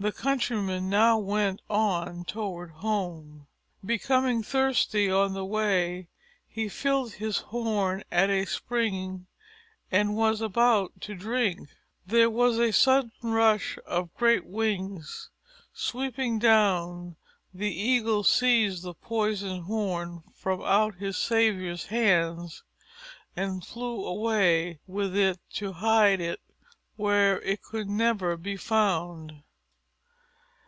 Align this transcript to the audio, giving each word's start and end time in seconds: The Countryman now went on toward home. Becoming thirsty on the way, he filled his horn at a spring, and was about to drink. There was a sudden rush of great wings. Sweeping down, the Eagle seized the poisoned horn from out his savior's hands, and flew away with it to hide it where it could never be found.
The 0.00 0.12
Countryman 0.12 0.88
now 0.88 1.18
went 1.18 1.60
on 1.68 2.24
toward 2.24 2.70
home. 2.70 3.48
Becoming 3.84 4.44
thirsty 4.44 5.10
on 5.10 5.32
the 5.34 5.44
way, 5.44 6.06
he 6.46 6.68
filled 6.68 7.14
his 7.14 7.38
horn 7.38 8.04
at 8.12 8.30
a 8.30 8.44
spring, 8.44 9.26
and 9.90 10.14
was 10.14 10.40
about 10.40 11.00
to 11.00 11.16
drink. 11.16 11.68
There 12.06 12.30
was 12.30 12.58
a 12.60 12.72
sudden 12.72 13.10
rush 13.24 13.76
of 13.84 14.14
great 14.14 14.46
wings. 14.46 15.30
Sweeping 15.72 16.38
down, 16.38 17.16
the 17.52 17.74
Eagle 17.74 18.22
seized 18.22 18.84
the 18.84 18.94
poisoned 18.94 19.64
horn 19.64 20.22
from 20.32 20.62
out 20.62 20.94
his 20.94 21.16
savior's 21.16 21.86
hands, 21.86 22.62
and 23.34 23.66
flew 23.66 24.04
away 24.06 24.78
with 24.86 25.16
it 25.16 25.40
to 25.54 25.72
hide 25.72 26.20
it 26.20 26.38
where 26.94 27.40
it 27.40 27.62
could 27.64 27.88
never 27.88 28.36
be 28.36 28.56
found. 28.56 29.42